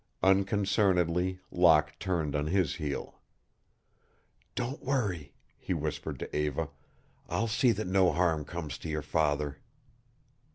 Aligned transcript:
Unconcernedly 0.23 1.37
Locke 1.51 1.93
turned 1.99 2.35
on 2.35 2.47
his 2.47 2.73
heel. 2.77 3.19
"Don't 4.55 4.81
worry," 4.81 5.31
he 5.59 5.75
whispered 5.75 6.17
to 6.17 6.35
Eva. 6.35 6.69
"I'll 7.29 7.47
see 7.47 7.71
that 7.73 7.85
no 7.85 8.11
harm 8.11 8.43
comes 8.43 8.79
to 8.79 8.89
your 8.89 9.03
father." 9.03 9.59